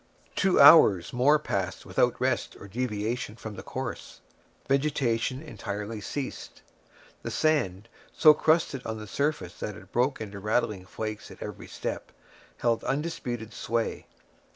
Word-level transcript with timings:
Two 0.35 0.59
hours 0.59 1.13
more 1.13 1.37
passed 1.37 1.85
without 1.85 2.19
rest 2.19 2.57
or 2.59 2.67
deviation 2.67 3.35
from 3.35 3.53
the 3.55 3.61
course. 3.61 4.19
Vegetation 4.67 5.43
entirely 5.43 6.01
ceased. 6.01 6.63
The 7.21 7.29
sand, 7.29 7.87
so 8.11 8.33
crusted 8.33 8.83
on 8.83 8.97
the 8.97 9.05
surface 9.05 9.59
that 9.59 9.75
it 9.77 9.91
broke 9.91 10.19
into 10.19 10.39
rattling 10.39 10.87
flakes 10.87 11.29
at 11.29 11.43
every 11.43 11.67
step, 11.67 12.11
held 12.57 12.83
undisputed 12.83 13.53
sway. 13.53 14.07